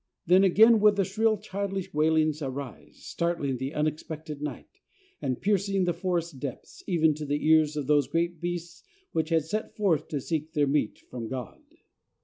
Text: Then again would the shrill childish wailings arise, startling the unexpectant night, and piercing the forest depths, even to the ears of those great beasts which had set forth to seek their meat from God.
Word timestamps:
Then 0.25 0.43
again 0.43 0.79
would 0.79 0.95
the 0.95 1.03
shrill 1.05 1.37
childish 1.37 1.93
wailings 1.93 2.41
arise, 2.41 3.03
startling 3.05 3.57
the 3.57 3.75
unexpectant 3.75 4.41
night, 4.41 4.79
and 5.21 5.39
piercing 5.39 5.83
the 5.83 5.93
forest 5.93 6.39
depths, 6.39 6.81
even 6.87 7.13
to 7.13 7.25
the 7.27 7.47
ears 7.47 7.77
of 7.77 7.85
those 7.85 8.07
great 8.07 8.41
beasts 8.41 8.83
which 9.11 9.29
had 9.29 9.45
set 9.45 9.75
forth 9.75 10.07
to 10.07 10.19
seek 10.19 10.53
their 10.53 10.65
meat 10.65 10.97
from 11.11 11.27
God. 11.27 11.61